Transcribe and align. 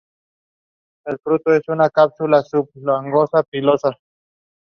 El 1.05 1.19
fruto 1.19 1.53
es 1.53 1.61
una 1.67 1.87
cápsula 1.91 2.41
subglobosa, 2.41 3.43
pilosa. 3.43 3.99